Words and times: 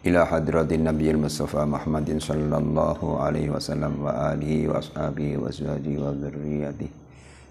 إلى 0.00 0.26
حضرة 0.26 0.64
النبي 0.64 1.10
المصطفى 1.10 1.60
محمد 1.60 2.24
صلى 2.24 2.56
الله 2.56 3.00
عليه 3.20 3.52
وسلم 3.52 3.92
وآله 4.00 4.52
وأصحابه 4.68 5.28
وأزواجه 5.36 5.94
وذريته. 6.00 6.88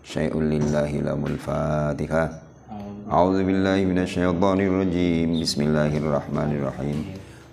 شيء 0.01 0.33
لله 0.33 0.91
لا 1.05 1.13
الفاتحة. 1.13 2.23
أعوذ 3.13 3.39
بالله 3.45 3.77
من 3.85 4.01
الشيطان 4.01 4.59
الرجيم. 4.65 5.29
بسم 5.37 5.59
الله 5.61 5.93
الرحمن 6.01 6.49
الرحيم. 6.57 6.97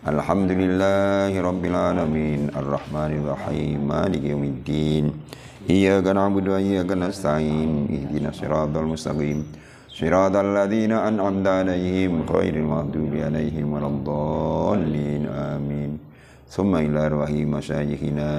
الحمد 0.08 0.50
لله 0.64 1.32
رب 1.44 1.64
العالمين. 1.64 2.40
الرحمن 2.56 3.12
الرحيم. 3.20 3.78
مالك 3.84 4.22
يوم 4.24 4.44
الدين. 4.44 5.04
إياك 5.68 6.06
نعبد 6.08 6.48
وإياك 6.48 6.88
نستعين. 6.88 7.70
اهدنا 7.92 8.32
الصراط 8.32 8.72
المستقيم. 8.72 9.44
صراط 9.96 10.36
الذين 10.36 10.92
أنعمت 10.92 11.46
عليهم 11.46 12.28
غير 12.28 12.54
المغضوب 12.54 13.12
عليهم 13.16 13.66
ولا 13.72 13.88
الضالين 13.88 15.24
آمين. 15.26 15.90
ثم 16.52 16.72
إلى 16.76 16.98
أرواح 17.06 17.30
مشايخنا 17.30 18.30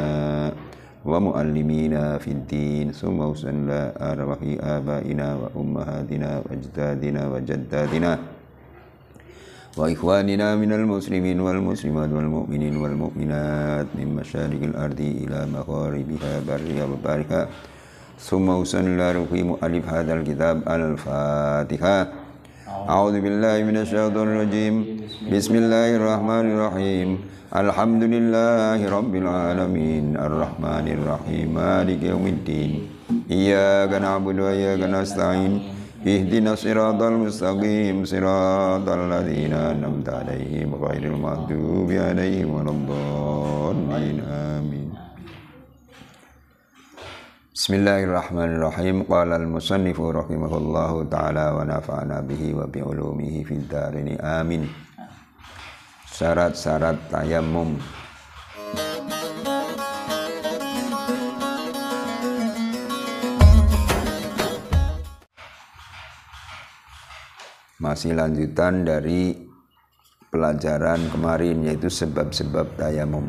ومؤلمينا 1.06 2.18
في 2.18 2.32
الدين 2.38 2.92
ثم 2.92 3.18
وصلنا 3.20 3.80
أرواح 4.12 4.42
آبائنا 4.78 5.28
وأمهاتنا 5.42 6.30
وأجدادنا 6.46 7.22
وجداتنا 7.28 8.12
وإخواننا 9.78 10.48
من 10.56 10.72
المسلمين 10.74 11.38
والمسلمات 11.40 12.12
والمؤمنين 12.14 12.76
والمؤمنات 12.78 13.88
من 13.98 14.08
مشارق 14.16 14.62
الأرض 14.62 15.02
إلى 15.02 15.40
مغاربها 15.58 16.34
برها 16.48 16.84
وبارها 16.86 17.42
ثم 18.18 18.50
وصلنا 18.50 19.14
في 19.30 19.44
مؤلف 19.44 19.90
هذا 19.90 20.14
الكتاب 20.14 20.66
الفاتحة. 20.66 22.08
أعوذ 22.90 23.16
بالله 23.22 23.64
من 23.64 23.78
الشيطان 23.78 24.28
الرجيم. 24.28 24.76
بسم 25.30 25.54
الله 25.56 25.96
الرحمن 25.96 26.46
الرحيم. 26.52 27.10
الحمد 27.56 28.04
لله 28.04 28.80
رب 28.90 29.14
العالمين. 29.16 30.18
الرحمن 30.18 30.86
الرحيم. 30.98 31.48
مالك 31.54 32.02
يوم 32.04 32.26
الدين. 32.28 32.72
إياك 33.32 33.92
نعبد 34.02 34.40
وإياك 34.40 34.82
نستعين. 34.82 35.54
اهدنا 36.08 36.54
الصراط 36.58 37.02
المستقيم. 37.02 38.06
صراط 38.06 38.88
الذين 38.90 39.54
أنعمت 39.54 40.10
عليهم 40.10 40.70
غير 40.76 41.04
المغضوب 41.14 41.90
عليهم 41.92 42.50
ولا 42.50 42.72
الضالين. 42.72 43.37
Bismillahirrahmanirrahim. 47.68 49.04
Qala 49.04 49.36
al-musannifu 49.36 50.16
rahimahullahu 50.16 51.12
taala 51.12 51.52
wa 51.52 51.68
nafa'ana 51.68 52.24
bihi 52.24 52.56
wa 52.56 52.64
bi 52.64 52.80
ulumihi 52.80 53.44
fid 53.44 53.68
darini. 53.68 54.16
Amin. 54.24 54.72
Syarat-syarat 56.08 57.12
tayamum. 57.12 57.76
Masih 67.84 68.16
lanjutan 68.16 68.88
dari 68.88 69.36
pelajaran 70.32 71.12
kemarin 71.12 71.68
yaitu 71.68 71.92
sebab-sebab 71.92 72.80
tayamum. 72.80 73.28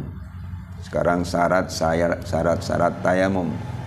Sekarang 0.87 1.27
syarat-syarat 1.27 2.23
syarat-syarat 2.23 3.03
tayamum 3.03 3.78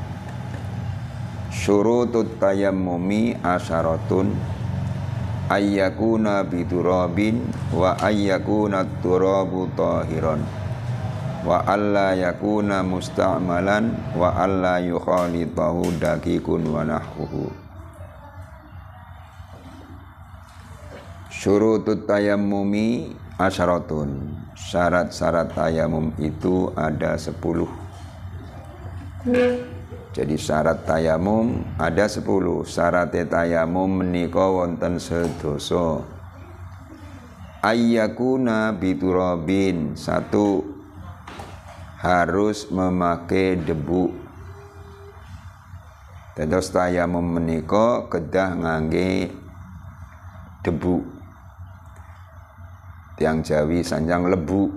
syurutut 1.62 2.42
tayammumi 2.42 3.38
asyaratun 3.38 4.34
ayyakuna 5.46 6.42
biturabin 6.42 7.46
wa 7.70 7.94
ayyakuna 8.02 8.82
turabu 9.06 9.70
tahiran 9.78 10.42
wa 11.46 11.62
alla 11.70 12.18
yakuna 12.18 12.82
musta'malan 12.82 13.94
wa 14.18 14.34
alla 14.42 14.82
yukhalitahu 14.82 16.02
dakikun 16.02 16.66
wa 16.66 16.82
nahwuhu. 16.82 17.54
Syurutut 21.30 22.10
tayammumi 22.10 23.14
asyaratun 23.38 24.34
syarat-syarat 24.58 25.54
tayamum 25.54 26.10
itu 26.18 26.74
ada 26.74 27.22
sepuluh 27.22 27.70
jadi 30.12 30.36
syarat 30.36 30.84
tayamum 30.84 31.64
ada 31.80 32.04
10. 32.04 32.28
Syarat 32.68 33.16
tayamum 33.32 34.04
menika 34.04 34.44
wonten 34.44 35.00
sedoso. 35.00 36.04
Ayyakuna 37.64 38.76
biturabin. 38.76 39.96
Satu 39.96 40.68
harus 42.04 42.68
memakai 42.68 43.56
debu. 43.56 44.12
Terus 46.36 46.68
tayamum 46.76 47.40
menika 47.40 48.12
kedah 48.12 48.52
ngangge 48.52 49.32
debu. 50.68 51.08
Tiang 53.16 53.40
Jawi 53.48 53.80
sanjang 53.80 54.28
lebu. 54.28 54.68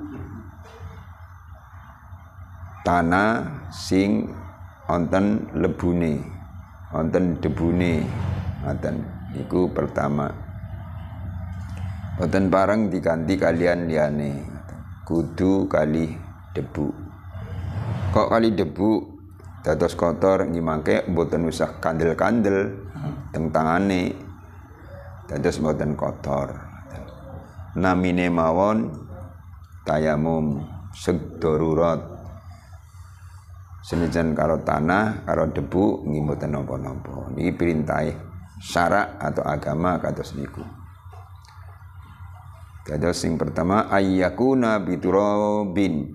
Tanah 2.87 3.67
sing 3.75 4.44
wonten 4.89 5.49
lebune. 5.57 6.21
Wonten 6.93 7.41
debune. 7.41 8.05
Ngoten 8.65 8.97
iku 9.37 9.69
pertama. 9.73 10.31
Boten 12.15 12.47
bareng 12.47 12.95
diganti 12.95 13.35
kalian 13.35 13.91
liane 13.91 14.55
kudu 15.03 15.67
kali 15.67 16.15
debu 16.57 16.87
kok 18.15 18.31
kali 18.31 18.55
debu 18.55 19.03
dados 19.67 19.99
kotor 19.99 20.47
ngimangke 20.47 21.11
boten 21.11 21.51
usah 21.51 21.83
kandel-kandel 21.83 22.71
teng 23.35 23.51
tangane. 23.51 24.15
Dados 25.27 25.59
boten 25.59 25.99
kotor. 25.99 26.55
Namine 27.75 28.31
mawon 28.31 28.95
tayamum 29.83 30.63
segdorurat 30.95 32.14
senajan 33.85 34.33
karo 34.33 34.65
tanah 34.65 35.29
karo 35.29 35.53
debu 35.53 36.09
nggih 36.09 36.23
mboten 36.25 36.57
napa-napa 36.57 37.29
niki 37.37 37.53
perintahe 37.53 38.17
syarak 38.65 39.21
atau 39.21 39.45
agama 39.45 40.01
kados 40.01 40.33
niku 40.33 40.65
Kados 42.85 43.25
sing 43.25 43.41
pertama 43.41 43.89
ayyakuna 43.89 44.77
biturabin 44.85 46.13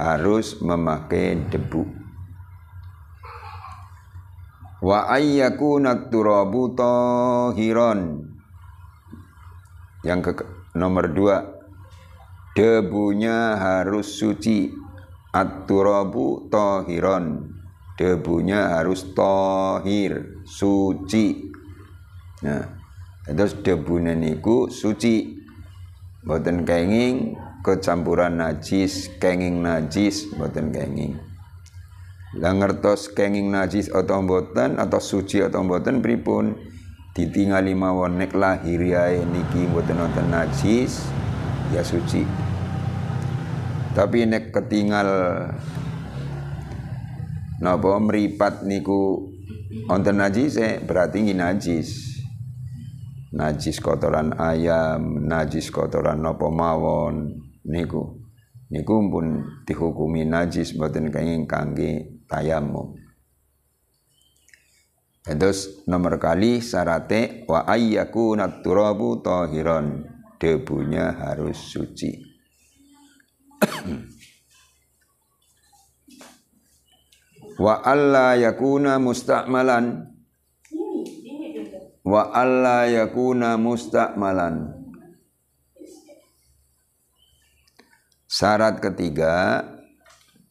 harus 0.00 0.56
memakai 0.64 1.36
debu. 1.52 1.84
Wa 4.80 5.12
ayyakuna 5.12 6.08
turabu 6.08 6.72
tahiran. 6.72 8.24
Yang 10.00 10.20
ke 10.32 10.44
nomor 10.72 11.12
dua 11.12 11.60
debunya 12.56 13.60
harus 13.60 14.16
suci 14.16 14.72
At-turabu 15.32 16.52
tohiron 16.52 17.56
Debunya 17.96 18.76
harus 18.76 19.16
tohir 19.16 20.44
Suci. 20.44 21.48
Nah 22.44 22.84
Terus 23.24 23.56
debunya 23.64 24.12
niku 24.12 24.68
suci. 24.68 25.40
Boten 26.20 26.68
kenging 26.68 27.32
Kecampuran 27.64 28.44
najis 28.44 29.08
Kenging 29.16 29.64
najis 29.64 30.28
Boten 30.36 30.68
kenging. 30.68 31.16
Lah 32.36 32.52
ngertos 32.52 33.16
kenging 33.16 33.48
najis 33.48 33.88
atau 33.88 34.20
boten 34.20 34.76
Atau 34.76 35.00
suci 35.00 35.40
atau 35.40 35.64
boten 35.64 36.04
pripun? 36.04 36.60
Ditingali 37.16 37.72
mawon 37.72 38.20
nek 38.20 38.36
lahiriae 38.36 39.24
niki 39.24 39.64
boten 39.72 39.96
nonton 39.96 40.28
najis 40.28 41.08
Ya 41.72 41.80
suci 41.80 42.51
tapi 43.92 44.24
nek 44.24 44.52
ketinggal 44.52 45.08
napa 47.60 47.90
meripat 48.00 48.64
niku 48.64 49.30
wonten 49.88 50.18
najis 50.20 50.56
berarti 50.84 51.20
ini 51.20 51.36
najis. 51.36 52.12
Najis 53.32 53.80
kotoran 53.80 54.36
ayam 54.36 55.24
najis 55.24 55.72
kotoran 55.72 56.20
napa 56.20 56.48
mawon 56.52 57.36
niku. 57.64 58.20
Niku 58.72 58.94
pun 59.12 59.44
dihukumi 59.68 60.24
najis 60.24 60.72
mboten 60.76 61.12
kenging 61.12 61.44
kangge 61.44 62.24
tayamum 62.24 62.96
Terus 65.22 65.86
nomor 65.86 66.18
kali 66.18 66.58
syarate 66.58 67.46
wa 67.46 67.62
ayyakuna 67.62 68.64
turabu 68.64 69.22
tahiran. 69.22 70.10
Debunya 70.42 71.14
harus 71.14 71.54
suci. 71.70 72.31
Wa 77.62 77.74
alla 77.84 78.34
yakuna 78.34 78.98
musta'malan 78.98 80.06
wa 82.02 82.22
alla 82.34 82.90
yakuna 82.90 83.54
musta'malan 83.60 84.82
Syarat 88.32 88.80
ketiga 88.80 89.60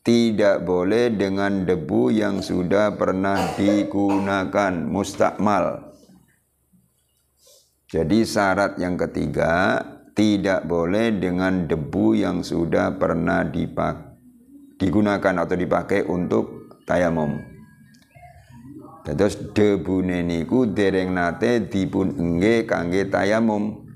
tidak 0.06 0.62
boleh 0.62 1.10
dengan 1.18 1.66
debu 1.66 2.14
yang 2.14 2.38
sudah 2.38 2.94
pernah 2.94 3.58
digunakan 3.58 4.70
mustakmal. 4.86 5.90
Jadi 7.90 8.22
syarat 8.22 8.78
yang 8.78 9.02
ketiga 9.02 9.82
tidak 10.12 10.68
boleh 10.68 11.16
dengan 11.16 11.66
debu 11.66 12.20
yang 12.20 12.44
sudah 12.44 13.00
pernah 13.00 13.48
dipak 13.48 14.12
digunakan 14.76 15.46
atau 15.46 15.56
dipakai 15.56 16.04
untuk 16.10 16.74
tayamum. 16.84 17.38
Terus 19.02 19.34
debu 19.54 20.06
niku 20.06 20.70
dereng 20.70 21.18
nate 21.18 21.66
dipun 21.66 22.18
engge 22.18 22.70
kangge 22.70 23.10
tayamum. 23.10 23.88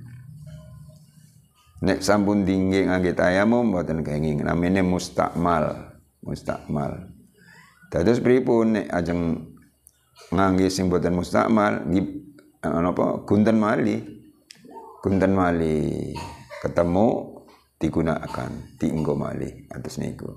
Nek 1.85 2.01
sampun 2.01 2.47
tinggi 2.47 2.87
ngangge 2.87 3.13
tayamum 3.13 3.69
mboten 3.69 4.01
kenging 4.01 4.41
namanya 4.41 4.81
mustakmal 4.81 5.95
mustakmal. 6.25 7.13
Dados 7.93 8.17
pripun 8.17 8.81
nek 8.81 8.87
ajeng 8.89 9.53
ngangge 10.33 10.73
sing 10.73 10.89
mustakmal 10.89 11.85
nggih 11.85 12.05
napa 12.65 13.21
gunten 13.29 13.61
mali. 13.61 14.14
Gunten 15.05 15.37
mali 15.37 16.17
ketemu 16.65 17.37
digunakan 17.77 18.49
dienggo 18.81 19.13
mali 19.13 19.69
atus 19.69 20.01
niku. 20.01 20.33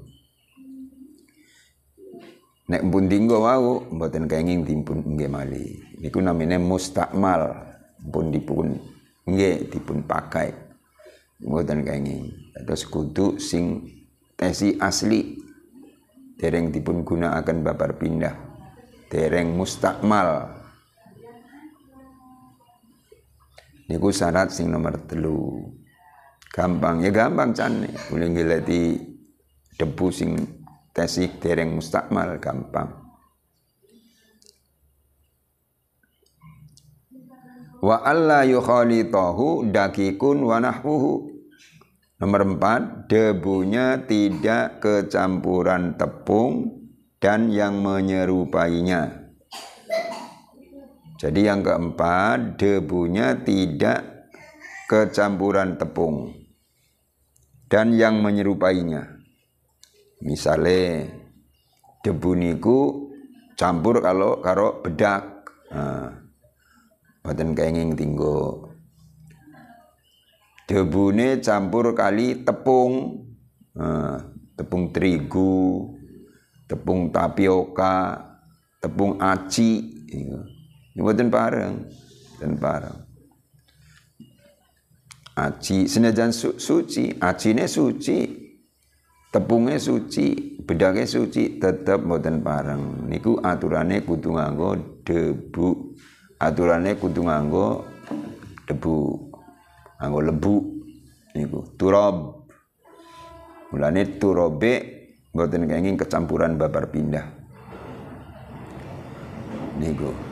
Nek 2.69 2.85
pun 2.93 3.09
dinggo 3.09 3.49
wau 3.49 3.89
mboten 3.89 4.29
kenging 4.29 4.69
dipun 4.69 5.17
nggih 5.17 5.33
mali. 5.33 5.73
Niku 6.05 6.21
namine 6.21 6.61
mustakmal 6.61 7.65
pun 8.13 8.29
dipun 8.29 8.77
nggih 9.25 9.73
dipun 9.73 10.05
pakai. 10.05 10.53
Mboten 11.41 11.89
kenging. 11.89 12.29
Terus 12.53 12.85
kudu 12.93 13.41
sing 13.41 13.89
tesi 14.37 14.77
asli 14.77 15.33
dereng 16.37 16.69
dipun 16.77 17.09
gunakaken 17.09 17.65
babar 17.65 17.97
pindah 17.97 18.37
dereng 19.09 19.49
mustakmal 19.57 20.58
niku 23.89 24.13
syarat 24.13 24.53
sing 24.53 24.69
nomor 24.69 25.01
telu. 25.09 25.73
Gampang. 26.53 27.03
Ya 27.05 27.11
gampang 27.11 27.57
can 27.57 27.89
boleh 28.09 28.29
ngelati 28.29 29.01
debu 29.77 30.07
sing 30.13 30.37
tesik 30.93 31.41
dereng 31.41 31.77
mustakmal 31.77 32.37
gampang. 32.39 33.09
Wa 37.79 38.03
alla 38.03 38.43
yukhalitahu 38.43 39.71
dakikun 39.71 40.43
wa 40.43 40.59
nahwuhu. 40.59 41.31
Nomor 42.19 42.43
empat, 42.43 43.07
debunya 43.07 44.03
tidak 44.03 44.83
kecampuran 44.83 45.95
tepung 45.95 46.83
dan 47.23 47.47
yang 47.47 47.79
menyerupainya. 47.79 49.18
Jadi 51.19 51.51
yang 51.51 51.67
keempat, 51.67 52.57
debunya 52.57 53.43
tidak 53.43 54.31
kecampuran 54.87 55.75
tepung 55.75 56.31
dan 57.67 57.93
yang 57.93 58.23
menyerupainya. 58.23 59.19
Misalnya 60.23 61.11
debu 62.07 62.31
niku 62.39 63.11
campur 63.59 63.99
kalau 63.99 64.39
karo 64.39 64.79
bedak. 64.81 65.43
Nah, 65.69 66.29
badan 67.29 67.53
kenging 67.53 67.93
tinggo 67.93 68.73
debune 70.65 71.45
campur 71.45 71.93
kali 71.93 72.41
tepung 72.41 73.25
nah, 73.77 74.17
tepung 74.57 74.93
terigu 74.97 75.93
tepung 76.65 77.13
tapioka 77.13 78.17
tepung 78.81 79.21
aci 79.21 79.93
ini 80.09 80.58
buatan 80.97 81.29
bareng 81.29 81.75
dan 82.39 82.53
bareng. 82.57 82.99
Aci 85.39 85.87
senajan 85.87 86.35
su 86.35 86.59
suci 86.59 87.15
acine 87.23 87.71
suci 87.71 88.27
tepungnya 89.31 89.79
suci 89.79 90.59
bedaknya 90.67 91.07
suci 91.07 91.63
tetap 91.63 92.03
buatan 92.03 92.43
bareng. 92.43 93.07
Niku 93.07 93.39
aturannya 93.39 94.03
kudu 94.03 94.35
nganggo 94.35 94.71
debu. 95.07 95.95
Aturannya 96.39 96.99
kudu 96.99 97.21
nganggo 97.23 97.87
debu. 98.67 98.97
Anggo 99.99 100.21
lebu 100.23 100.55
niku. 101.39 101.63
Turab 101.79 102.47
mulane 103.71 104.19
turabe 104.19 104.73
mboten 105.31 105.71
kenging 105.71 105.95
kecampuran 105.95 106.59
babar 106.59 106.91
pindah. 106.91 107.27
Niku 109.79 110.28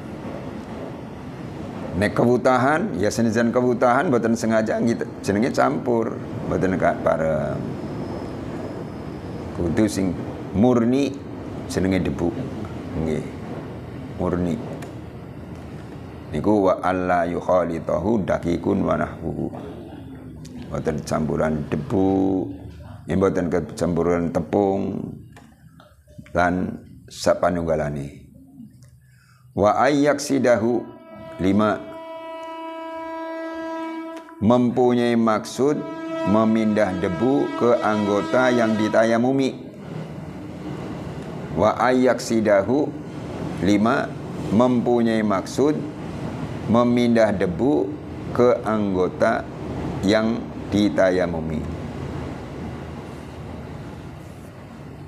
nek 1.96 2.12
kewutahan 2.12 2.92
ya 3.00 3.08
senajan 3.08 3.48
kewutahan 3.48 4.12
mboten 4.12 4.36
sengaja 4.36 4.76
gitu 4.84 5.08
jenenge 5.24 5.50
campur 5.56 6.20
gak 6.52 7.00
bareng. 7.00 7.58
Kudu 9.56 9.84
sing 9.88 10.12
murni 10.52 11.16
jenenge 11.72 12.04
debu 12.04 12.28
nggih. 13.00 13.24
Murni. 14.20 14.56
Niku 16.32 16.68
wa 16.68 16.84
alla 16.84 17.24
yukhalitahu 17.24 18.28
dakikun 18.28 18.84
wa 18.84 19.00
nahwuhu 19.00 19.48
boten 20.68 21.00
campuran 21.06 21.64
debu 21.72 22.08
mboten 23.08 23.48
kecampuran 23.48 24.34
tepung 24.34 25.00
lan 26.36 26.76
sapanunggalane. 27.08 28.28
Wa 29.56 29.80
ayyak 29.88 30.20
sidahu 30.20 30.95
lima. 31.40 31.80
Mempunyai 34.36 35.16
maksud 35.16 35.80
memindah 36.28 36.92
debu 37.00 37.48
ke 37.56 37.70
anggota 37.80 38.52
yang 38.52 38.76
ditayamumi. 38.76 39.56
Wa 41.56 41.76
ayyak 41.80 42.20
sidahu 42.20 42.88
lima. 43.64 44.12
Mempunyai 44.46 45.26
maksud 45.26 45.74
memindah 46.70 47.34
debu 47.34 47.90
ke 48.30 48.62
anggota 48.62 49.42
yang 50.06 50.38
ditayamumi. 50.70 51.58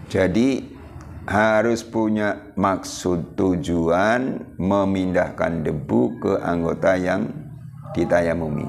Jadi 0.09 0.78
harus 1.29 1.85
punya 1.85 2.57
maksud 2.57 3.37
tujuan 3.37 4.57
memindahkan 4.57 5.61
debu 5.61 6.25
ke 6.25 6.33
anggota 6.41 6.97
yang 6.97 7.29
ditayamumi. 7.93 8.65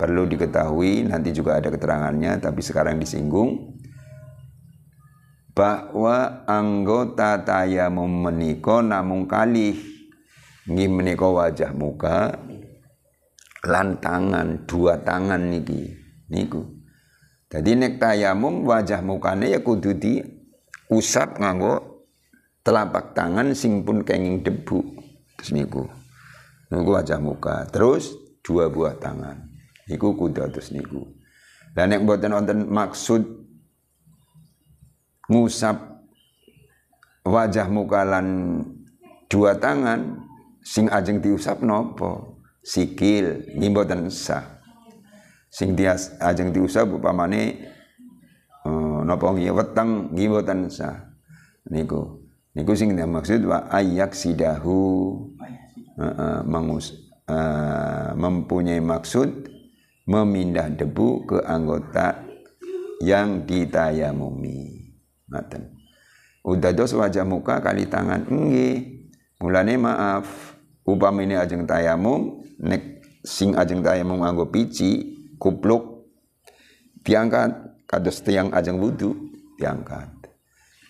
Perlu 0.00 0.24
diketahui 0.24 1.04
nanti 1.04 1.36
juga 1.36 1.60
ada 1.60 1.68
keterangannya 1.68 2.40
tapi 2.40 2.64
sekarang 2.64 2.96
disinggung 2.96 3.76
bahwa 5.52 6.44
anggota 6.48 7.44
tayamum 7.44 8.28
meniko 8.28 8.80
namun 8.80 9.28
kalih 9.28 9.76
nggih 10.68 10.90
menika 10.92 11.24
wajah 11.24 11.72
muka 11.72 12.36
lan 13.64 13.96
tangan 13.96 14.68
dua 14.68 15.00
tangan 15.00 15.48
niki 15.48 15.96
niku 16.28 16.60
jadi 17.48 17.72
nek 17.72 17.96
tayamum 17.96 18.68
wajah 18.68 19.00
mukane 19.00 19.48
ya 19.48 19.64
kudu 19.64 19.96
di 19.96 20.35
usap 20.90 21.38
nganggo 21.42 22.06
telapak 22.62 23.14
tangan 23.14 23.54
sing 23.54 23.86
pun 23.86 24.02
kenging 24.02 24.42
debu 24.42 24.82
terus 25.38 25.50
niku 25.54 25.84
niku 26.70 26.90
wajah 26.98 27.22
muka. 27.22 27.66
Terus 27.70 28.14
dua 28.42 28.70
buah 28.70 28.98
tangan. 28.98 29.46
Niku 29.86 30.18
kudu 30.18 30.42
terus 30.50 30.74
niku 30.74 31.06
dan 31.76 31.92
nek 31.92 32.02
mboten 32.02 32.32
wonten 32.32 32.58
maksud 32.66 33.22
ngusap 35.28 35.76
wajah 37.22 37.68
muka 37.68 38.00
lan 38.02 38.26
dua 39.28 39.54
tangan 39.60 40.24
sing 40.64 40.90
ajeng 40.90 41.22
diusap 41.22 41.62
nopo 41.62 42.42
sikil. 42.66 43.46
Ngimboten 43.54 44.10
sah. 44.10 44.58
Sing 45.46 45.78
dia 45.78 45.94
ajeng 46.18 46.50
diusap 46.50 46.90
upamane 46.90 47.75
nopo 49.06 49.30
nggih 49.30 49.54
weteng? 49.54 50.10
Ngimboten 50.10 50.66
sah. 50.66 51.14
Niku. 51.70 52.26
Niku 52.58 52.72
sing 52.74 52.96
maksud 52.96 53.46
wa 53.46 53.70
ayak 53.70 54.16
sidahu 54.16 55.12
uh, 56.00 56.40
mengus, 56.42 56.96
uh, 57.28 58.16
mempunyai 58.16 58.80
maksud 58.80 59.52
memindah 60.08 60.72
debu 60.72 61.28
ke 61.28 61.38
anggota 61.44 62.26
yang 63.04 63.44
ditayamumi. 63.44 64.88
Ngaten. 65.28 65.62
Udah 66.46 66.72
dos 66.72 66.94
wajah 66.94 67.26
muka 67.26 67.58
kali 67.58 67.90
tangan 67.90 68.24
enggih 68.30 69.10
mulane 69.42 69.76
maaf 69.76 70.56
upamine 70.86 71.36
ajeng 71.36 71.66
tayamum 71.66 72.40
nek 72.62 73.02
sing 73.26 73.58
ajeng 73.58 73.82
tayamum 73.82 74.22
nganggo 74.22 74.48
pici 74.48 75.18
kupluk 75.42 76.06
diangkat 77.02 77.75
kados 77.86 78.22
tiang 78.26 78.52
ajeng 78.52 78.78
wudhu 78.82 79.14
diangkat. 79.56 80.10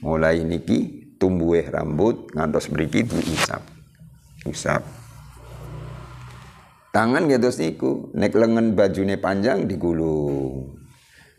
Mulai 0.03 0.45
niki 0.45 1.07
tumbuh 1.17 1.57
rambut 1.65 2.29
ngantos 2.37 2.69
mriki 2.69 3.05
diusap 3.05 3.65
usap 4.45 4.85
tangan 6.97 7.29
kados 7.29 7.61
niku 7.61 8.09
nek 8.17 8.33
lengan 8.33 8.73
bajune 8.73 9.21
panjang 9.21 9.69
digulung. 9.69 10.81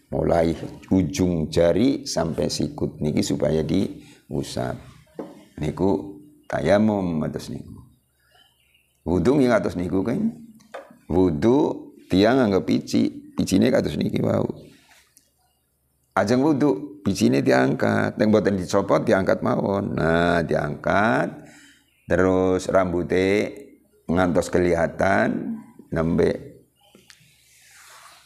Mulai 0.07 0.55
ujung 0.93 1.51
jari 1.51 2.07
sampai 2.07 2.47
sikut 2.47 3.01
niki 3.01 3.25
supaya 3.25 3.65
diusap. 3.65 4.77
Niku 5.57 6.21
tayamum 6.45 7.25
atas 7.25 7.49
niku. 7.49 7.73
Wudhu 9.01 9.41
nggih 9.41 9.49
atas 9.49 9.73
niku 9.73 10.05
kan 10.05 10.31
wudhu 11.09 11.89
tiang 12.07 12.37
anggap 12.37 12.69
pici 12.69 13.33
picine 13.33 13.73
kados 13.73 13.97
niki 13.97 14.21
wau 14.21 14.45
ajeng 16.17 16.41
wudhu 16.41 17.01
picine 17.05 17.45
diangkat. 17.45 18.17
Yang 18.17 18.29
boten 18.33 18.55
dicopot 18.57 19.01
diangkat 19.05 19.45
mawon. 19.45 19.93
Nah 19.93 20.41
diangkat. 20.41 21.45
Terus 22.07 22.71
rambutnya 22.71 23.51
ngantos 24.07 24.47
kelihatan 24.47 25.59
nembe 25.91 26.59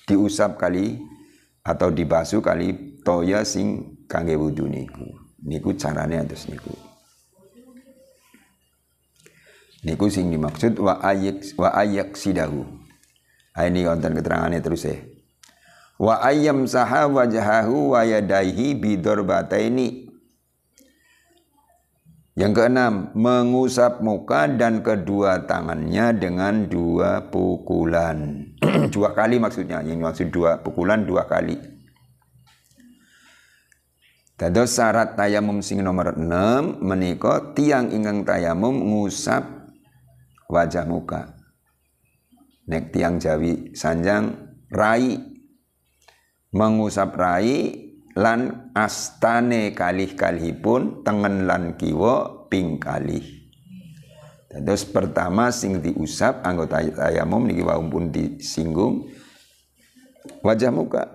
diusap 0.06 0.62
kali 0.62 1.02
atau 1.62 1.90
dibasuh 1.94 2.42
kali 2.42 3.02
toya 3.02 3.42
sing 3.46 3.98
kangge 4.06 4.38
wudu 4.38 4.70
niku. 4.70 5.06
Niku 5.42 5.74
carane 5.74 6.22
atus 6.22 6.46
niku. 6.50 6.74
Niku 9.82 10.06
sing 10.14 10.30
dimaksud 10.30 10.78
wa 10.78 11.02
ayak 11.02 11.58
wa 11.58 11.74
ayak 11.74 12.14
sidahu. 12.14 12.62
Ah, 13.52 13.68
ini 13.68 13.84
wonten 13.84 14.16
keterangannya 14.16 14.64
terus 14.64 14.88
ya 14.88 14.96
wa 16.02 16.18
ayyam 16.26 16.66
saha 16.66 17.06
wajhahu 17.06 17.94
wa 17.94 18.02
yadaihi 18.02 18.82
ini 19.70 20.12
yang 22.32 22.56
keenam, 22.56 23.12
mengusap 23.12 24.00
muka 24.00 24.48
dan 24.48 24.80
kedua 24.80 25.44
tangannya 25.46 26.16
dengan 26.16 26.64
dua 26.66 27.28
pukulan. 27.28 28.48
dua 28.96 29.12
kali 29.12 29.36
maksudnya, 29.36 29.84
yang 29.84 30.00
maksud 30.00 30.32
dua 30.32 30.64
pukulan 30.64 31.04
dua 31.04 31.28
kali. 31.28 31.60
Dados 34.40 34.74
syarat 34.74 35.14
tayamum 35.14 35.62
sing 35.62 35.86
nomor 35.86 36.18
6 36.18 36.82
menika 36.82 37.54
tiang 37.54 37.94
ingkang 37.94 38.26
tayamum 38.26 38.74
ngusap 38.74 39.46
wajah 40.50 40.88
muka. 40.90 41.38
Nek 42.66 42.90
tiang 42.90 43.22
Jawi 43.22 43.78
sanjang 43.78 44.34
rai 44.74 45.31
mengusap 46.52 47.16
rai 47.16 47.80
lan 48.12 48.72
astane 48.76 49.72
kalih-kalihipun 49.72 51.08
tengen 51.08 51.48
lan 51.48 51.80
kiwa 51.80 52.48
ping 52.52 52.76
kalih. 52.76 53.24
Terus 54.52 54.84
pertama 54.84 55.48
sing 55.48 55.80
diusap 55.80 56.44
anggota 56.44 56.84
tayamum 56.84 57.48
niki 57.48 57.64
wau 57.64 57.80
pun 57.88 58.12
disinggung 58.12 59.08
wajah 60.44 60.76
muka. 60.76 61.08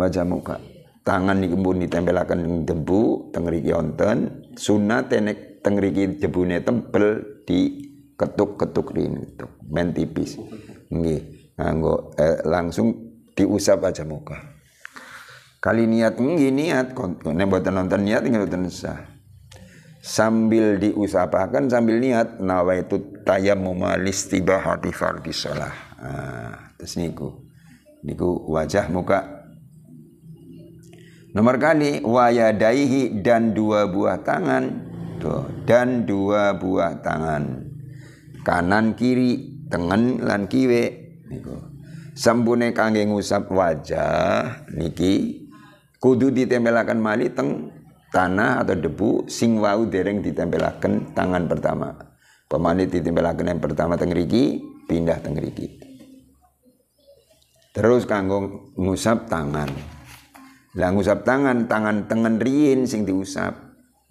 Wajah 0.00 0.24
muka. 0.24 0.56
Tangan 1.04 1.44
niki 1.44 1.60
pun 1.60 1.84
ditempelaken 1.84 2.64
debu 2.64 3.28
teng 3.36 3.44
mriki 3.44 3.68
wonten 3.76 4.48
sunat 4.56 5.12
tenek 5.12 5.60
teng 5.60 5.76
mriki 5.76 6.16
debune 6.16 6.64
tempel 6.64 7.20
di 7.44 7.84
ketuk-ketuk 8.16 8.96
rintuk 8.96 9.60
men 9.68 9.92
tipis. 9.92 10.40
Nggih, 10.88 11.52
nganggo 11.60 12.16
eh, 12.16 12.40
langsung 12.48 12.96
diusap 13.36 13.84
wajah 13.84 14.08
muka. 14.08 14.53
Kali 15.64 15.88
niat 15.88 16.20
nggih 16.20 16.52
niat 16.52 16.92
nek 17.24 17.46
mboten 17.48 17.72
nonton 17.72 18.04
niat 18.04 18.20
mboten 18.28 18.68
sah. 18.68 19.00
Sambil 20.04 20.76
diusapakan 20.76 21.72
sambil 21.72 21.96
niat 22.04 22.36
nawaitu 22.36 23.24
tayammum 23.24 23.80
listibahati 23.96 24.92
fardhi 24.92 25.32
shalah. 25.32 25.72
Ah, 25.96 26.68
terus 26.76 27.00
niku. 27.00 27.48
Niku 28.04 28.44
wajah 28.52 28.92
muka 28.92 29.44
Nomor 31.32 31.56
kali 31.56 32.04
wayadaihi 32.04 33.24
dan 33.24 33.56
dua 33.56 33.88
buah 33.88 34.20
tangan. 34.20 34.64
Tuh, 35.18 35.48
dan 35.64 36.04
dua 36.04 36.54
buah 36.54 37.00
tangan. 37.02 37.74
Kanan 38.46 38.94
kiri, 38.94 39.64
tengen 39.66 40.22
lan 40.22 40.46
kiwe 40.46 40.84
niku. 41.26 41.58
Sambune 42.14 42.70
kangge 42.70 43.02
ngusap 43.08 43.50
wajah 43.50 44.62
niki 44.78 45.43
kudu 46.04 46.28
ditempelaken 46.36 47.00
mali 47.00 47.32
teng 47.32 47.72
tanah 48.12 48.60
atau 48.60 48.76
debu 48.76 49.24
sing 49.24 49.56
wau 49.56 49.88
dereng 49.88 50.20
ditempelaken 50.20 51.16
tangan 51.16 51.48
pertama. 51.48 51.96
Pemani 52.44 52.84
ditempelaken 52.84 53.48
yang 53.48 53.62
pertama 53.64 53.96
teng 53.96 54.12
riki 54.12 54.60
pindah 54.84 55.24
teng 55.24 55.40
riki. 55.40 55.80
Terus 57.72 58.04
kanggo 58.04 58.68
ngusap 58.76 59.32
tangan. 59.32 59.72
Lah 60.76 60.92
ngusap 60.92 61.24
tangan 61.24 61.72
tangan 61.72 62.04
tengen 62.04 62.36
riin 62.36 62.84
sing 62.84 63.08
diusap. 63.08 63.56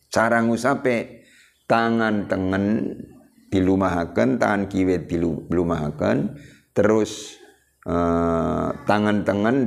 Cara 0.09 0.41
ngusape 0.41 1.21
tangan 1.69 2.25
tengen 2.25 2.97
dilumahaken 3.53 4.41
tangan 4.41 4.65
kiwet 4.65 5.05
dilumahaken 5.05 6.41
terus 6.73 7.37
eh, 7.85 8.69
tangan 8.89 9.21
tengen 9.21 9.57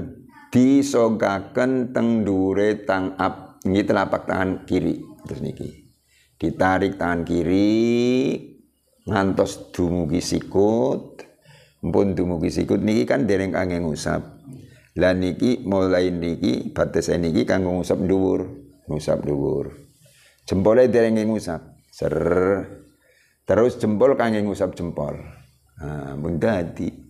disogaken 0.50 1.91
teng 1.95 2.23
dure 2.23 2.87
tang 2.87 3.15
ap 3.19 3.62
ini 3.67 3.83
telapak 3.83 4.31
tangan 4.31 4.65
kiri. 4.65 5.03
Terus 5.26 5.41
niki 5.43 5.71
ditarik 6.37 7.00
tangan 7.00 7.26
kiri 7.26 8.37
ngantos 9.07 9.73
dumugi 9.73 10.23
sikut 10.23 11.23
pun 11.83 12.07
dumugi 12.15 12.50
sikut. 12.50 12.83
Niki 12.83 13.07
kan 13.07 13.26
dereng 13.26 13.55
kangge 13.55 13.79
ngusap. 13.83 14.23
Lah 14.97 15.12
niki 15.12 15.62
mulai 15.67 16.09
niki 16.11 16.73
batas 16.73 17.12
niki 17.12 17.45
kanggo 17.45 17.76
ngusap 17.76 18.00
dhuwur 18.03 18.41
ngusap 18.87 19.23
dhuwur. 19.26 19.75
Jempolnya 20.47 20.87
dereng 20.87 21.19
ngusap 21.26 21.62
ser. 21.91 22.17
Terus 23.47 23.79
jempol 23.79 24.19
kangge 24.19 24.43
ngusap 24.43 24.75
jempol. 24.75 25.15
Nah, 25.76 26.17
pun 26.19 26.41
dadi 26.41 27.06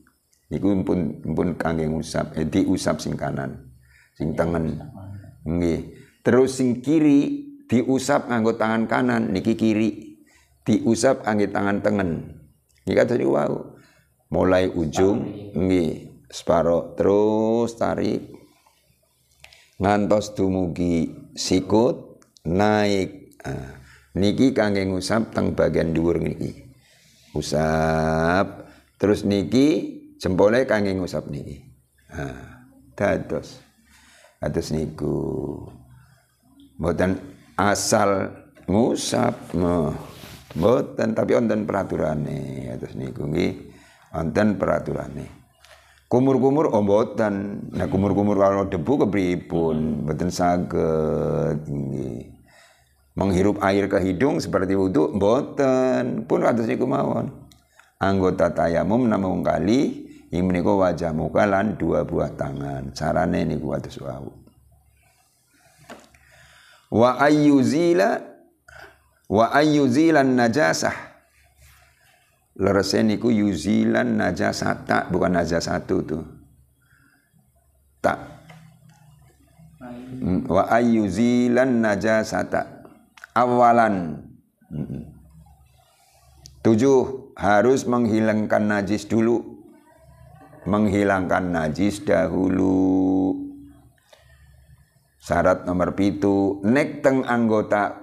Niku 0.46 0.78
pun 0.86 1.26
pun 1.26 1.48
kangge 1.58 1.90
ngusap, 1.90 2.38
eh, 2.38 2.46
diusap 2.46 3.02
sing 3.02 3.18
kanan, 3.18 3.74
sing 4.14 4.30
tangan. 4.38 4.78
Nggih. 5.42 5.80
Terus 6.22 6.58
sing 6.58 6.78
kiri 6.82 7.50
diusap 7.66 8.30
nganggo 8.30 8.54
tangan 8.54 8.86
kanan, 8.86 9.34
niki 9.34 9.58
kiri. 9.58 10.18
Diusap 10.66 11.26
angge 11.26 11.50
tangan 11.50 11.82
tengen. 11.82 12.10
Niki 12.86 13.02
tadi 13.02 13.26
wow. 13.26 13.74
Mulai 14.30 14.70
ujung 14.70 15.50
nggih, 15.54 16.26
separo 16.30 16.98
terus 16.98 17.78
tarik. 17.78 18.34
Ngantos 19.78 20.34
dumugi 20.34 21.10
sikut 21.34 22.22
naik. 22.46 23.38
Nah, 23.46 23.78
niki 24.18 24.50
kangge 24.50 24.82
ngusap 24.82 25.30
teng 25.30 25.54
bagian 25.54 25.94
dhuwur 25.94 26.18
niki. 26.18 26.66
Usap 27.34 28.66
terus 28.98 29.22
niki 29.22 29.95
jempolnya 30.20 30.64
kangge 30.64 30.96
ngusap 30.96 31.28
niki. 31.28 31.60
Ha, 32.12 32.24
dados. 32.96 33.60
Atus 34.40 34.72
niku. 34.72 35.64
Mboten 36.76 37.16
asal 37.56 38.28
ngusap 38.68 39.32
mboten 40.56 41.08
tapi 41.16 41.32
wonten 41.32 41.64
peraturane 41.64 42.68
atus 42.76 42.92
niku 42.96 43.24
nggih. 43.28 43.72
Wonten 44.12 44.60
peraturane. 44.60 45.26
Kumur-kumur 46.06 46.70
oh 46.70 46.84
nah 47.74 47.90
kumur-kumur 47.90 48.38
kalau 48.38 48.70
debu 48.70 49.08
kepripun? 49.08 50.06
Mboten 50.06 50.30
saged 50.30 51.66
nggih. 51.66 52.32
Menghirup 53.16 53.56
air 53.64 53.88
ke 53.88 53.96
hidung 54.04 54.36
seperti 54.38 54.76
wudhu? 54.76 55.16
Mboten. 55.16 56.28
Pun 56.28 56.44
kados 56.44 56.68
niku 56.68 56.84
mawon. 56.84 57.32
Anggota 57.96 58.52
tayamum 58.52 59.08
namung 59.08 59.40
kali 59.40 60.05
Ing 60.34 60.42
menika 60.42 60.74
wajah 60.74 61.14
muka 61.14 61.46
lan 61.46 61.78
dua 61.78 62.02
buah 62.02 62.34
tangan. 62.34 62.90
Carane 62.90 63.46
niku 63.46 63.70
wados 63.70 63.94
wau. 64.02 64.34
Wa 66.90 67.18
ayyuzila 67.22 68.18
wa 69.30 69.46
ayyuzilan 69.54 70.34
najasah. 70.34 71.14
Lerese 72.56 73.04
niku 73.04 73.28
yuzilan 73.30 74.16
najasata 74.16 75.12
bukan 75.12 75.38
najasatu 75.38 75.96
tuh. 76.02 76.24
Tak. 78.02 78.18
Wa 80.48 80.64
ayyuzilan 80.72 81.84
najasata. 81.84 82.82
Awalan. 83.36 84.24
Tujuh 86.64 87.30
harus 87.38 87.86
menghilangkan 87.86 88.64
najis 88.66 89.06
dulu 89.06 89.55
menghilangkan 90.66 91.54
najis 91.54 92.02
dahulu. 92.02 93.32
Syarat 95.22 95.66
nomor 95.66 95.98
pitu 95.98 96.62
nek 96.62 97.02
teng 97.02 97.26
anggota 97.26 97.94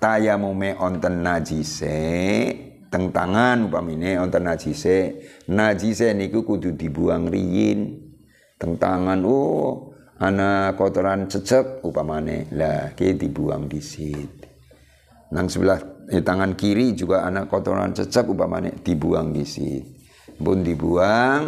tayamume 0.00 0.76
onten 0.80 1.20
najise 1.20 2.00
teng 2.88 3.12
tangan 3.12 3.68
upamine 3.68 4.16
onten 4.16 4.48
najise 4.48 5.20
najise 5.48 6.16
niku 6.16 6.44
kudu 6.44 6.76
dibuang 6.76 7.28
riyin. 7.28 8.08
Teng 8.60 8.76
tangan 8.76 9.24
oh 9.24 9.92
ana 10.20 10.76
kotoran 10.76 11.28
cecek 11.28 11.84
upamane. 11.84 12.48
Lah 12.52 12.92
ki 12.96 13.16
dibuang 13.16 13.68
disit 13.68 14.40
nang 15.30 15.46
sebelah 15.46 15.78
eh, 16.10 16.22
tangan 16.22 16.58
kiri 16.58 16.94
juga 16.98 17.22
ana 17.22 17.46
kotoran 17.46 17.94
cecek 17.94 18.26
upamane 18.26 18.82
dibuang 18.82 19.30
disit 19.30 19.86
pun 20.34 20.66
dibuang 20.66 21.42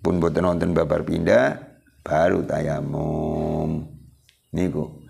pun 0.00 0.18
boten 0.18 0.48
wonten 0.48 0.72
babar 0.72 1.04
pindah 1.04 1.60
baru 2.02 2.44
tayamum 2.44 3.86
niku 4.52 5.08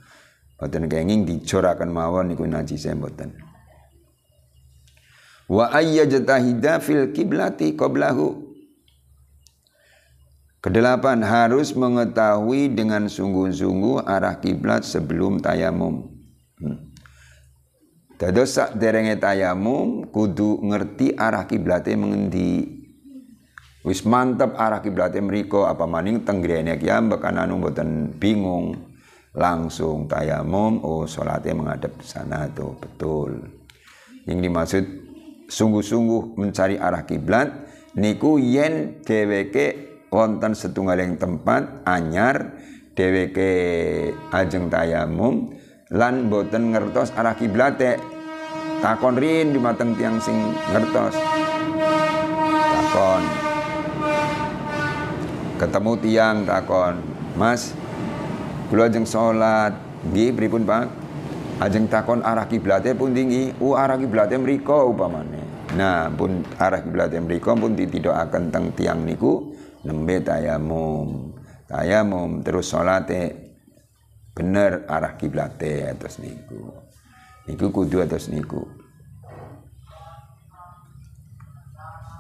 boten 0.59 0.91
kenging 0.91 1.25
dicorakan 1.25 1.91
mawon 1.91 2.35
niku 2.35 2.45
najis 2.45 2.91
mboten 2.91 3.35
wa 5.51 5.71
ayyajtahida 5.73 6.83
fil 6.83 7.11
kiblati 7.15 7.75
qablahu 7.75 8.51
Kedelapan 10.61 11.25
harus 11.25 11.73
mengetahui 11.73 12.77
dengan 12.77 13.09
sungguh-sungguh 13.09 14.05
arah 14.05 14.45
kiblat 14.45 14.85
sebelum 14.85 15.41
tayamum. 15.41 16.13
Hmm. 16.61 16.93
Dados 18.21 18.61
sak 18.61 18.77
derenge 18.77 19.17
tayamum 19.17 20.13
kudu 20.13 20.61
ngerti 20.61 21.17
arah 21.17 21.49
kiblatnya 21.49 21.97
mengendi. 21.97 22.80
Wis 23.81 24.05
mantep 24.05 24.53
arah 24.61 24.85
kiblatnya 24.85 25.25
mriko 25.25 25.65
apa 25.65 25.89
maning 25.89 26.21
tenggrene 26.21 26.77
kiambek 26.77 27.25
anu 27.25 27.65
mboten 27.65 28.13
bingung. 28.21 28.77
Langsung 29.31 30.11
tayamum 30.11 30.83
oh 30.83 31.07
sholatnya 31.07 31.55
menghadap 31.55 32.03
sana 32.03 32.51
tuh 32.51 32.77
betul. 32.77 33.41
Yang 34.27 34.39
dimaksud 34.43 34.85
sungguh-sungguh 35.49 36.37
mencari 36.37 36.77
arah 36.77 37.07
kiblat 37.07 37.49
niku 37.97 38.37
yen 38.43 39.01
dheweke 39.07 39.89
wonten 40.11 40.53
setunggal 40.53 40.99
yang 40.99 41.15
tempat 41.17 41.87
anyar 41.87 42.59
dheweke 42.99 43.51
ajeng 44.35 44.67
tayamum 44.67 45.55
lan 45.95 46.27
boten 46.29 46.75
ngertos 46.75 47.15
arah 47.15 47.39
kiblate 47.39 48.03
takon 48.83 49.15
rin 49.15 49.55
dumateng 49.55 49.95
tiang 49.95 50.19
sing 50.21 50.37
ngertos. 50.75 51.15
Takon 52.67 53.50
ketemu 55.61 55.93
tiang 56.01 56.49
takon 56.49 57.05
mas 57.37 57.77
Kula 58.71 58.87
ajeng 58.87 59.03
salat, 59.03 59.75
nggih 60.07 60.31
pripun 60.31 60.63
Pak? 60.63 60.87
Ajeng 61.59 61.91
takon 61.91 62.23
arah 62.23 62.47
kiblate 62.47 62.95
pun 62.95 63.11
tinggi, 63.11 63.51
u 63.59 63.75
arah 63.75 63.99
kiblate 63.99 64.39
mriku 64.39 64.95
upamane. 64.95 65.43
Nah, 65.75 66.07
pun 66.15 66.47
arah 66.55 66.79
kiblate 66.79 67.19
mriku 67.19 67.59
pun 67.59 67.75
ditidokaken 67.75 68.55
teng 68.55 68.71
tiang 68.79 69.03
niku 69.03 69.51
nembe 69.83 70.23
tayamum. 70.23 71.35
Tayamum 71.67 72.47
terus 72.47 72.71
salate 72.71 73.51
bener 74.31 74.87
arah 74.87 75.19
kiblate 75.19 75.91
atas 75.91 76.23
niku. 76.23 76.71
Niku 77.51 77.75
kudu 77.75 78.07
atas 78.07 78.31
niku. 78.31 78.63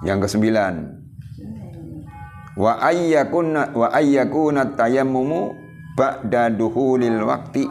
Yang 0.02 0.26
kesembilan, 0.26 0.99
wa 2.60 2.76
ayyakuna 2.76 3.72
wa 3.72 3.88
ayyakuna 3.88 4.76
tayammumu 4.76 5.56
ba'da 5.96 6.52
duhulil 6.52 7.24
waktu. 7.24 7.64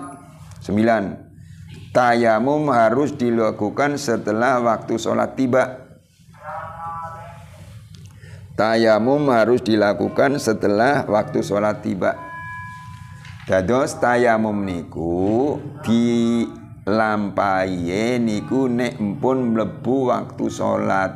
Sembilan. 0.66 1.30
Tayamum 1.90 2.70
harus 2.70 3.18
dilakukan 3.18 3.98
setelah 3.98 4.62
waktu 4.62 5.02
sholat 5.02 5.34
tiba. 5.34 5.90
Tayamum 8.54 9.34
harus 9.34 9.66
dilakukan 9.66 10.38
setelah 10.38 11.10
waktu 11.10 11.42
sholat 11.42 11.82
tiba. 11.82 12.14
Dados 13.50 13.98
tayamum 13.98 14.62
niku 14.62 15.58
di 15.82 16.46
lampai 16.86 18.22
niku 18.22 18.70
nek 18.70 19.02
empun 19.02 19.58
mlebu 19.58 20.14
waktu 20.14 20.46
sholat. 20.54 21.12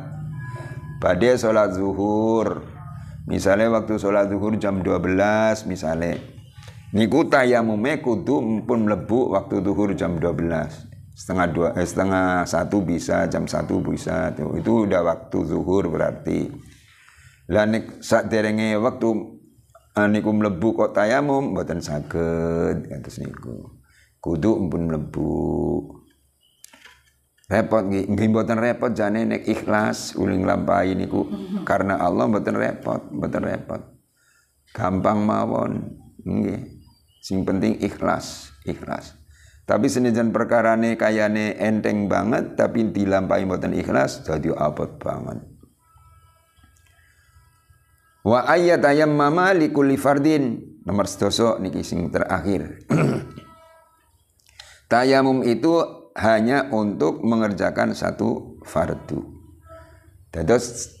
Pada 0.98 1.30
sholat 1.38 1.78
zuhur. 1.78 2.73
Misalnya 3.24 3.72
waktu 3.72 3.96
sholat 3.96 4.28
zuhur 4.28 4.56
jam 4.60 4.84
12 4.84 5.64
misalnya. 5.64 6.20
Niku 6.94 7.26
tayamume 7.26 7.98
kudu 7.98 8.62
pun 8.68 8.86
mlebu 8.86 9.34
waktu 9.34 9.64
duhur 9.64 9.96
jam 9.98 10.20
12 10.20 10.94
setengah 11.14 11.46
dua 11.54 11.68
eh, 11.78 11.86
setengah 11.86 12.42
satu 12.42 12.82
bisa 12.82 13.30
jam 13.30 13.46
satu 13.46 13.78
bisa. 13.80 14.34
Tuh 14.34 14.58
itu 14.58 14.90
udah 14.90 15.00
waktu 15.06 15.38
zuhur 15.46 15.86
berarti. 15.88 16.50
Nik 17.48 18.02
saat 18.02 18.28
derenge 18.32 18.74
waktu 18.80 19.08
uh, 19.94 20.08
niku 20.10 20.32
mlebu 20.34 20.74
kok 20.74 20.92
tayamum 20.96 21.54
mboten 21.54 21.78
saged 21.78 22.90
kados 22.90 23.16
niku. 23.22 23.78
Kudu 24.18 24.66
pun 24.68 24.90
mlebu 24.90 25.30
repot 27.48 27.84
nggih 27.84 28.08
nggih 28.08 28.28
mboten 28.32 28.58
repot 28.60 28.92
jane 28.96 29.28
nek 29.28 29.44
ikhlas 29.44 30.16
uling 30.16 30.48
lampahi 30.48 30.96
niku 30.96 31.28
karena 31.68 32.00
Allah 32.00 32.28
mboten 32.28 32.56
repot 32.56 33.12
mboten 33.12 33.42
repot 33.44 33.82
gampang 34.72 35.22
mawon 35.22 35.72
nggih 36.24 36.74
Sing 37.24 37.40
penting 37.48 37.80
ikhlas, 37.80 38.52
ikhlas. 38.68 39.16
Tapi 39.64 39.88
senajan 39.88 40.28
perkarane 40.28 41.00
kayane 41.00 41.56
enteng 41.56 42.04
banget 42.04 42.52
tapi 42.52 42.92
dilampahi 42.92 43.48
mboten 43.48 43.72
ikhlas 43.72 44.28
jadi 44.28 44.52
abot 44.52 45.00
banget. 45.00 45.40
Wa 48.28 48.44
ayat 48.44 48.84
ayam 48.84 49.16
mama 49.16 49.56
likulli 49.56 49.96
fardin 49.96 50.60
nomor 50.84 51.08
sedoso 51.08 51.56
niki 51.64 51.80
sing 51.80 52.12
terakhir. 52.12 52.84
Tayamum 54.92 55.48
itu 55.48 55.80
hanya 56.14 56.70
untuk 56.70 57.22
mengerjakan 57.26 57.92
satu 57.92 58.62
fardu. 58.62 59.22
Dados 60.30 60.94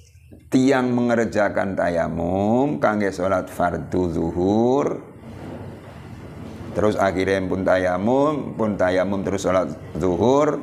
tiang 0.54 0.94
mengerjakan 0.94 1.74
tayamum 1.74 2.78
kangge 2.78 3.10
salat 3.10 3.50
fardu 3.50 4.02
zuhur 4.14 5.02
terus 6.74 6.98
akhirnya 6.98 7.42
pun 7.46 7.62
tayamum 7.62 8.58
pun 8.58 8.74
tayamum 8.74 9.22
terus 9.22 9.46
sholat 9.46 9.74
zuhur 9.98 10.62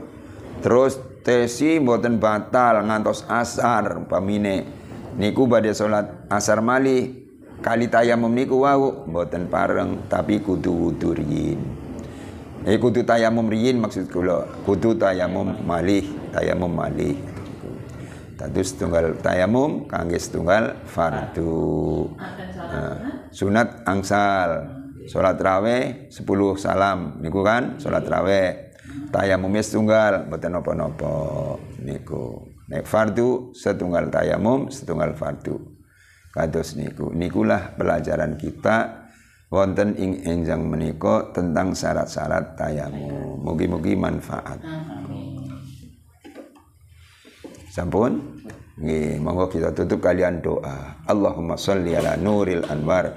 terus 0.60 1.00
tesi 1.24 1.80
mboten 1.80 2.20
batal 2.20 2.84
ngantos 2.84 3.24
asar 3.32 4.08
pamine 4.08 4.68
niku 5.16 5.48
badhe 5.48 5.72
sholat 5.72 6.28
asar 6.28 6.60
mali 6.60 7.28
kali 7.64 7.88
tayamum 7.88 8.32
niku 8.32 8.64
wau 8.64 9.08
mboten 9.08 9.48
pareng 9.48 10.08
tapi 10.12 10.44
kudu 10.44 10.72
wudu 10.72 11.16
riyin 11.16 11.81
eh 12.65 12.78
kudu 12.78 13.02
tayamum 13.06 13.50
riyin 13.50 13.82
maksud 13.82 14.10
kula. 14.12 14.45
Kudu 14.65 14.97
tayamum 14.97 15.65
malih 15.65 16.06
tayamum 16.30 16.69
malih. 16.69 17.17
Tadu 18.38 18.62
setunggal 18.65 19.21
tayamum 19.21 19.86
kangge 19.86 20.17
setunggal 20.17 20.82
fardu. 20.89 22.10
Nah, 22.58 22.95
sunat 23.30 23.86
angsal. 23.86 24.82
Sholat 25.02 25.41
raweh 25.41 26.13
10 26.13 26.26
salam 26.62 27.17
niku 27.21 27.41
kan? 27.41 27.78
Sholat 27.82 28.06
raweh. 28.06 28.74
Tayamum 29.13 29.54
tunggal 29.62 30.30
mboten 30.30 30.58
napa-napa. 30.58 31.58
Niku. 31.82 32.50
Nek 32.69 32.86
fardu 32.88 33.54
setunggal 33.54 34.10
tayamum 34.13 34.69
setunggal 34.74 35.13
fardu. 35.17 35.58
Kados 36.32 36.78
niku. 36.80 37.12
Nikulah 37.13 37.76
pelajaran 37.76 38.39
kita 38.39 39.01
wonten 39.52 40.00
ing 40.00 40.24
enjang 40.24 40.64
menika 40.64 41.28
tentang 41.36 41.76
syarat-syarat 41.76 42.56
tayamum 42.56 43.44
mugi-mugi 43.44 44.00
manfaat. 44.00 44.64
Sampun? 47.68 48.40
Nggih 48.80 49.20
monggo 49.20 49.52
kita 49.52 49.76
tutup 49.76 50.00
kalian 50.00 50.40
doa. 50.40 51.04
Allahumma 51.04 51.60
sholli 51.60 51.94
ala 51.94 52.16
nuril 52.16 52.64
anwar 52.66 53.12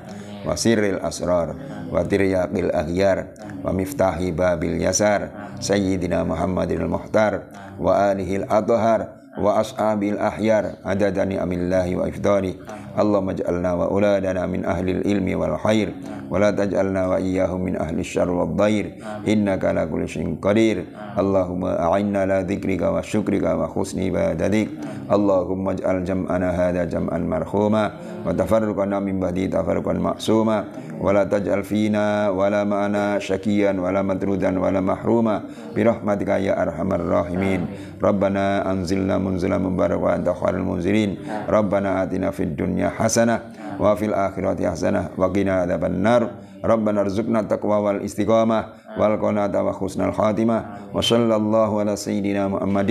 wa 0.44 0.58
sirril 0.58 0.98
asrar 1.00 1.54
wa 1.88 2.02
tiryaqil 2.02 2.74
aghyar 2.74 3.32
wa 3.64 3.70
miftahi 3.72 4.34
babil 4.34 4.76
yasar 4.82 5.54
sayyidina 5.62 6.26
Muhammadil 6.26 6.84
muhtar 6.84 7.48
wa 7.78 8.10
alihil 8.10 8.44
adhar 8.50 9.13
وأصحاب 9.38 10.02
الأحيار 10.02 10.64
عدد 10.84 11.18
نعم 11.18 11.52
الله 11.52 11.96
وإفضاله 11.96 12.54
اللهم 12.98 13.28
اجعلنا 13.30 13.72
وأولادنا 13.72 14.46
من 14.46 14.64
أهل 14.64 14.86
العلم 14.90 15.40
والخير 15.40 15.88
ولا 16.30 16.50
تجعلنا 16.50 17.06
وإياهم 17.06 17.60
من 17.64 17.74
أهل 17.76 17.98
الشر 17.98 18.30
والضير 18.30 18.92
إنك 19.28 19.64
على 19.64 19.86
كل 19.86 20.08
شيء 20.08 20.36
قدير 20.42 20.84
اللهم 21.18 21.62
أعنا 21.64 22.18
على 22.20 22.38
ذكرك 22.48 22.82
وشكرك 22.82 23.42
وحسن 23.44 23.98
عبادتك 24.02 24.68
اللهم 25.12 25.64
اجعل 25.68 25.96
جمعنا 26.04 26.48
هذا 26.50 26.82
جمعا 26.84 27.18
مرحوما 27.18 27.84
وتفرقنا 28.26 28.96
من 29.00 29.20
بعده 29.20 29.46
تفرقا 29.46 29.92
معصوما 29.92 30.58
ولا 31.00 31.24
تجعل 31.24 31.64
فينا 31.64 32.30
ولا 32.30 32.64
معنا 32.64 33.18
شكيا 33.18 33.72
ولا 33.78 34.02
مطرودا 34.02 34.50
ولا 34.60 34.80
محروما 34.80 35.42
برحمتك 35.76 36.28
يا 36.28 36.62
أرحم 36.62 36.88
الراحمين 36.92 37.60
ربنا 38.02 38.70
أنزلنا 38.70 39.18
منزلا 39.24 39.58
مباركا 39.58 40.02
وأنت 40.04 40.28
خير 40.28 40.54
المنزلين. 40.60 41.10
آه. 41.24 41.50
ربنا 41.50 42.02
آتنا 42.02 42.30
في 42.30 42.42
الدنيا 42.42 42.88
حسنة 42.88 43.34
آه. 43.34 43.82
وفي 43.82 44.04
الآخرة 44.04 44.70
حسنة 44.70 45.08
وقنا 45.16 45.52
عذاب 45.64 45.84
النار. 45.84 46.22
ربنا 46.64 47.00
ارزقنا 47.00 47.40
التقوى 47.40 47.76
والاستقامة 47.76 48.58
آه. 48.58 49.00
والقناة 49.00 49.62
وحسن 49.62 50.00
الخاتمة. 50.04 50.64
وصلى 50.94 51.36
الله 51.36 51.70
على 51.80 51.96
سيدنا 51.96 52.48
محمد 52.48 52.90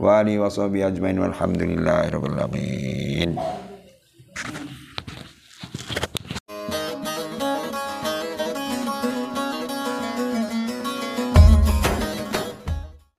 وآله 0.00 0.34
وصحبه 0.40 0.86
أجمعين 0.86 1.18
والحمد 1.18 1.62
لله 1.62 2.08
رب 2.08 2.24
العالمين. 2.24 3.36